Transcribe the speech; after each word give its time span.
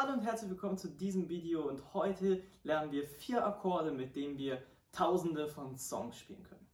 Hallo 0.00 0.14
und 0.14 0.22
herzlich 0.22 0.48
willkommen 0.48 0.78
zu 0.78 0.88
diesem 0.88 1.28
Video 1.28 1.68
und 1.68 1.92
heute 1.92 2.42
lernen 2.62 2.90
wir 2.90 3.04
vier 3.04 3.44
Akkorde, 3.44 3.92
mit 3.92 4.16
denen 4.16 4.38
wir 4.38 4.62
tausende 4.92 5.46
von 5.46 5.76
Songs 5.76 6.16
spielen 6.16 6.42
können. 6.42 6.66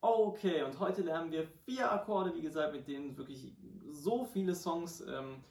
Okay, 0.00 0.64
und 0.64 0.80
heute 0.80 1.02
lernen 1.02 1.30
wir 1.30 1.46
vier 1.64 1.92
Akkorde, 1.92 2.34
wie 2.34 2.40
gesagt, 2.40 2.72
mit 2.72 2.88
denen 2.88 3.10
es 3.10 3.16
wirklich 3.16 3.54
so 3.92 4.24
viele 4.24 4.56
Songs 4.56 5.02
ähm, 5.02 5.44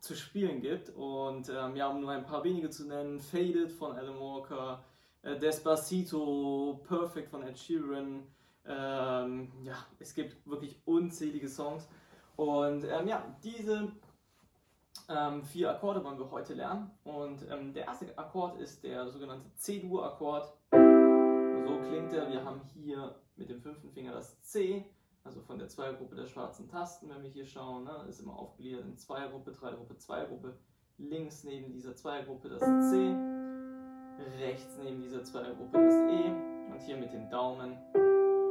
zu 0.00 0.14
spielen 0.14 0.60
gibt. 0.60 0.90
Und 0.90 1.48
ähm, 1.48 1.74
ja, 1.74 1.88
um 1.88 2.02
nur 2.02 2.10
ein 2.10 2.26
paar 2.26 2.44
wenige 2.44 2.68
zu 2.68 2.86
nennen, 2.86 3.20
Faded 3.20 3.72
von 3.72 3.96
Alan 3.96 4.20
Walker, 4.20 4.84
äh, 5.22 5.38
Despacito, 5.38 6.78
Perfect 6.86 7.30
von 7.30 7.42
Ed 7.42 7.58
Sheeran. 7.58 8.26
Ähm, 8.66 9.50
ja, 9.62 9.86
es 9.98 10.14
gibt 10.14 10.46
wirklich 10.46 10.78
unzählige 10.84 11.48
Songs. 11.48 11.88
Und 12.36 12.84
ähm, 12.84 13.06
ja, 13.06 13.22
diese 13.42 13.92
ähm, 15.08 15.42
vier 15.42 15.70
Akkorde 15.70 16.02
wollen 16.04 16.18
wir 16.18 16.30
heute 16.30 16.54
lernen. 16.54 16.90
Und 17.04 17.48
ähm, 17.50 17.72
der 17.72 17.86
erste 17.86 18.16
Akkord 18.16 18.58
ist 18.60 18.82
der 18.82 19.08
sogenannte 19.08 19.54
C-Dur-Akkord. 19.56 20.52
So 20.70 21.78
klingt 21.88 22.12
er. 22.12 22.30
Wir 22.30 22.44
haben 22.44 22.60
hier 22.74 23.14
mit 23.36 23.48
dem 23.50 23.60
fünften 23.60 23.90
Finger 23.90 24.12
das 24.12 24.40
C, 24.42 24.84
also 25.24 25.40
von 25.40 25.58
der 25.58 25.68
Zweiergruppe 25.68 26.14
der 26.16 26.26
schwarzen 26.26 26.68
Tasten, 26.68 27.08
wenn 27.08 27.22
wir 27.22 27.30
hier 27.30 27.46
schauen. 27.46 27.84
Ne, 27.84 28.04
ist 28.08 28.20
immer 28.20 28.36
aufgegliedert 28.36 28.84
in 28.84 28.96
Zweiergruppe, 28.96 29.52
Dreiergruppe, 29.52 29.96
Zweiergruppe. 29.96 30.56
Links 30.96 31.42
neben 31.42 31.72
dieser 31.72 31.96
Zweiergruppe 31.96 32.48
das 32.48 32.60
C, 32.60 33.16
rechts 34.38 34.78
neben 34.82 35.00
dieser 35.02 35.24
Zweiergruppe 35.24 35.72
das 35.72 35.94
E 35.94 36.30
und 36.72 36.80
hier 36.86 36.96
mit 36.96 37.12
dem 37.12 37.28
Daumen 37.30 37.76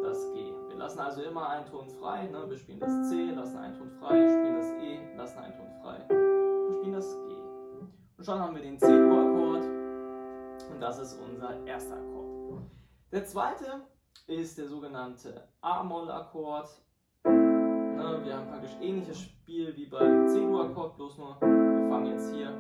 das 0.03 0.31
G. 0.33 0.53
Wir 0.67 0.75
lassen 0.77 0.99
also 0.99 1.21
immer 1.21 1.49
einen 1.49 1.65
Ton 1.65 1.89
frei. 1.89 2.27
Ne? 2.27 2.49
Wir 2.49 2.57
spielen 2.57 2.79
das 2.79 3.09
C, 3.09 3.31
lassen 3.31 3.57
einen 3.57 3.77
Ton 3.77 3.89
frei, 3.99 4.27
spielen 4.27 4.55
das 4.55 4.71
E, 4.83 5.17
lassen 5.17 5.39
einen 5.39 5.55
Ton 5.55 5.69
frei 5.81 5.97
und 6.09 6.73
spielen 6.75 6.93
das 6.93 7.15
G. 7.27 7.33
Und 8.17 8.25
schon 8.25 8.39
haben 8.39 8.55
wir 8.55 8.61
den 8.61 8.77
C-Dur-Akkord 8.77 9.63
und 10.71 10.79
das 10.79 10.99
ist 10.99 11.19
unser 11.19 11.65
erster 11.65 11.95
Akkord. 11.95 12.63
Der 13.11 13.25
zweite 13.25 13.81
ist 14.27 14.57
der 14.57 14.67
sogenannte 14.67 15.47
A-Moll-Akkord. 15.61 16.69
Ne? 17.25 18.21
Wir 18.23 18.37
haben 18.37 18.47
praktisch 18.47 18.75
ähnliches 18.81 19.19
Spiel 19.19 19.75
wie 19.75 19.85
beim 19.85 20.27
C-Dur-Akkord, 20.27 20.95
bloß 20.95 21.17
nur 21.17 21.39
wir 21.41 21.89
fangen 21.89 22.07
jetzt 22.07 22.33
hier 22.33 22.51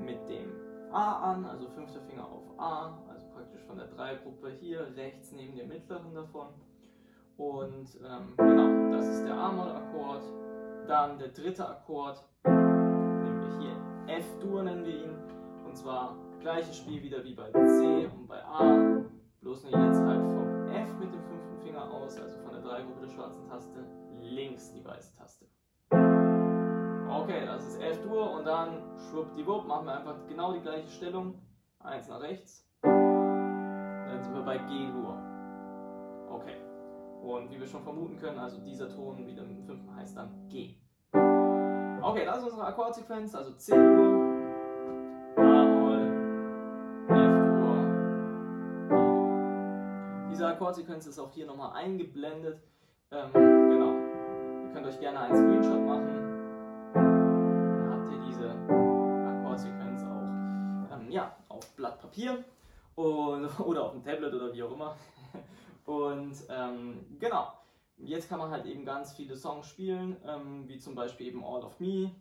mit 0.00 0.28
dem 0.28 0.52
A 0.92 1.32
an, 1.32 1.44
also 1.44 1.68
fünfter 1.68 2.00
Finger 2.02 2.26
auf 2.26 2.58
A, 2.58 2.98
also 3.08 3.26
praktisch 3.34 3.62
von 3.62 3.76
der 3.76 3.86
Dreiergruppe 3.86 4.50
hier 4.60 4.94
rechts 4.94 5.32
neben 5.32 5.56
dem 5.56 5.68
mittleren 5.68 6.14
davon 6.14 6.48
und 7.42 7.98
ähm, 8.06 8.34
genau, 8.36 8.92
das 8.96 9.08
ist 9.08 9.24
der 9.26 9.34
A-Moll-Akkord. 9.34 10.22
Dann 10.86 11.18
der 11.18 11.28
dritte 11.28 11.68
Akkord, 11.68 12.22
nehmen 12.44 13.40
wir 13.40 13.58
hier 13.58 14.16
F-Dur 14.18 14.62
nennen 14.62 14.84
wir 14.84 15.04
ihn. 15.04 15.16
Und 15.64 15.76
zwar 15.76 16.16
gleiches 16.40 16.76
Spiel 16.76 17.02
wieder 17.02 17.24
wie 17.24 17.34
bei 17.34 17.50
C 17.50 18.06
und 18.06 18.28
bei 18.28 18.44
A. 18.44 19.02
Bloß 19.40 19.64
nur 19.64 19.72
jetzt 19.72 20.00
halt 20.00 20.22
vom 20.22 20.68
F 20.68 20.98
mit 21.00 21.12
dem 21.12 21.22
fünften 21.24 21.58
Finger 21.64 21.90
aus, 21.90 22.16
also 22.16 22.38
von 22.38 22.52
der 22.52 22.62
Dreigruppe 22.62 23.00
der 23.00 23.08
schwarzen 23.08 23.44
Taste, 23.48 23.84
links 24.20 24.72
die 24.72 24.84
weiße 24.84 25.16
Taste. 25.16 25.46
Okay, 27.10 27.44
das 27.44 27.66
ist 27.66 27.82
F-Dur 27.82 28.34
und 28.34 28.46
dann 28.46 28.82
schwuppdiwupp 29.10 29.66
machen 29.66 29.86
wir 29.86 29.96
einfach 29.98 30.16
genau 30.28 30.52
die 30.52 30.60
gleiche 30.60 30.88
Stellung. 30.88 31.34
Eins 31.80 32.08
nach 32.08 32.20
rechts. 32.20 32.68
Dann 32.82 34.22
sind 34.22 34.32
wir 34.32 34.42
bei 34.42 34.58
G-Dur. 34.58 35.21
Und 37.22 37.50
wie 37.52 37.60
wir 37.60 37.66
schon 37.66 37.82
vermuten 37.82 38.18
können, 38.18 38.38
also 38.38 38.58
dieser 38.58 38.88
Ton 38.88 39.24
wieder 39.24 39.42
im 39.44 39.64
fünften 39.64 39.94
heißt 39.94 40.16
dann 40.16 40.48
G. 40.48 40.74
Okay, 42.02 42.24
das 42.24 42.38
ist 42.38 42.44
unsere 42.44 42.64
Akkordsequenz, 42.66 43.32
also 43.36 43.52
C-Dur, 43.52 43.78
A-Moll, 45.36 46.02
F-Dur. 47.08 47.86
Diese 50.30 50.48
Akkordsequenz 50.48 51.06
ist 51.06 51.20
auch 51.20 51.30
hier 51.30 51.46
nochmal 51.46 51.76
eingeblendet. 51.76 52.60
Ähm, 53.12 53.32
genau. 53.32 53.92
Ihr 54.64 54.72
könnt 54.72 54.86
euch 54.88 54.98
gerne 54.98 55.20
einen 55.20 55.36
Screenshot 55.36 55.80
machen. 55.86 56.08
Dann 56.94 57.88
habt 57.88 58.12
ihr 58.12 58.18
diese 58.26 58.50
Akkordsequenz 58.50 60.02
auch 60.02 60.96
ähm, 60.96 61.08
ja, 61.08 61.36
auf 61.48 61.70
Blatt 61.76 62.00
Papier 62.00 62.42
und, 62.96 63.60
oder 63.60 63.84
auf 63.84 63.92
dem 63.92 64.02
Tablet 64.02 64.34
oder 64.34 64.52
wie 64.52 64.64
auch 64.64 64.72
immer. 64.72 64.96
Und 65.84 66.34
ähm, 66.48 67.04
genau, 67.18 67.52
jetzt 67.98 68.28
kann 68.28 68.38
man 68.38 68.50
halt 68.50 68.66
eben 68.66 68.84
ganz 68.84 69.12
viele 69.12 69.36
Songs 69.36 69.68
spielen, 69.68 70.16
ähm, 70.26 70.68
wie 70.68 70.78
zum 70.78 70.94
Beispiel 70.94 71.26
eben 71.28 71.44
All 71.44 71.62
of 71.62 71.78
Me. 71.80 72.12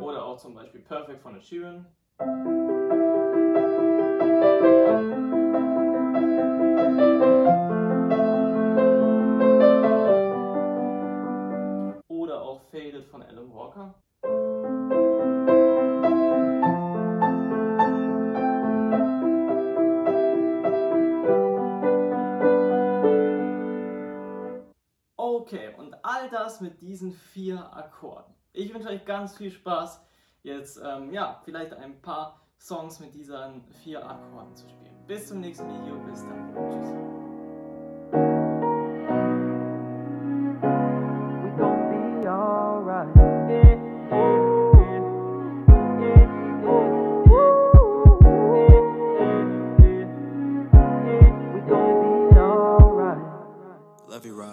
Oder 0.00 0.24
auch 0.24 0.38
zum 0.38 0.54
Beispiel 0.54 0.80
Perfect 0.82 1.20
von 1.20 1.36
Ed 1.36 1.44
Sheeran. 1.44 1.86
Okay, 25.50 25.70
und 25.78 25.96
all 26.04 26.28
das 26.28 26.60
mit 26.60 26.82
diesen 26.82 27.10
vier 27.10 27.74
Akkorden. 27.74 28.34
Ich 28.52 28.74
wünsche 28.74 28.90
euch 28.90 29.06
ganz 29.06 29.34
viel 29.34 29.50
Spaß, 29.50 29.98
jetzt 30.42 30.78
ähm, 30.84 31.10
ja, 31.10 31.40
vielleicht 31.42 31.72
ein 31.72 32.02
paar 32.02 32.42
Songs 32.60 33.00
mit 33.00 33.14
diesen 33.14 33.64
vier 33.82 34.06
Akkorden 34.06 34.54
zu 34.54 34.68
spielen. 34.68 35.06
Bis 35.06 35.28
zum 35.28 35.40
nächsten 35.40 35.66
Video, 35.66 35.98
bis 36.00 36.20
dann. 36.20 36.54
Tschüss. 36.70 36.94
Love 54.08 54.26
you, 54.26 54.34
Rob. 54.34 54.47